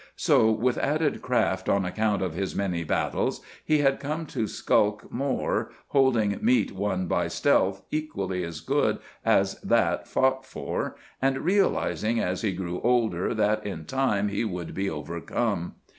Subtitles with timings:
[0.17, 5.11] So, with added craft on account of his many battles, he had come to skulk
[5.11, 12.19] more, holding meat won by stealth equally as good as that fought for, and realizing
[12.19, 15.75] as he grew older that in time he would be overcome.